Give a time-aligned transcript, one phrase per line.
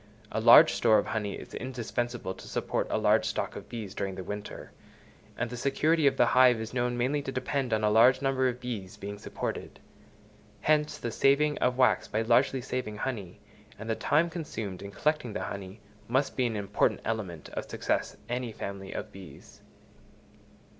[0.31, 4.15] A large store of honey is indispensable to support a large stock of bees during
[4.15, 4.71] the winter;
[5.37, 8.47] and the security of the hive is known mainly to depend on a large number
[8.49, 9.79] of bees being supported.
[10.61, 13.41] Hence the saving of wax by largely saving honey,
[13.77, 18.17] and the time consumed in collecting the honey, must be an important element of success
[18.27, 19.61] any family of bees.